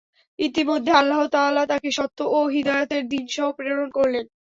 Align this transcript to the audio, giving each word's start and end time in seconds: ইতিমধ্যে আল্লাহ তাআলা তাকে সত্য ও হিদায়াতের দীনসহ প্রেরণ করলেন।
ইতিমধ্যে 0.39 0.91
আল্লাহ 0.91 1.21
তাআলা 1.27 1.63
তাকে 1.65 1.89
সত্য 1.91 2.19
ও 2.27 2.39
হিদায়াতের 2.47 3.03
দীনসহ 3.07 3.47
প্রেরণ 3.51 3.87
করলেন। 3.89 4.25